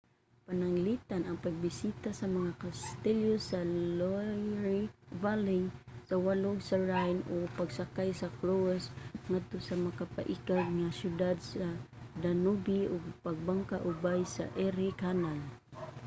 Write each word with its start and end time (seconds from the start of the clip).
pananglitan 0.47 1.21
ang 1.25 1.37
pagbisita 1.45 2.09
sa 2.19 2.27
mga 2.37 2.51
kastilyo 2.63 3.33
sa 3.49 3.59
loire 3.99 4.79
valley 5.23 5.63
sa 6.07 6.15
walog 6.25 6.57
sa 6.69 6.77
rhine 6.91 7.21
o 7.33 7.35
pagsakay 7.59 8.09
sa 8.15 8.33
cruise 8.39 8.85
ngadto 9.29 9.57
sa 9.67 9.75
makapaikag 9.85 10.63
nga 10.67 10.77
mga 10.79 10.95
siyudad 11.01 11.35
sa 11.51 11.65
danube 12.23 12.79
o 12.93 12.95
pagbangka 13.25 13.77
ubay 13.91 14.21
sa 14.35 14.43
erie 14.65 14.93
canal 15.03 15.39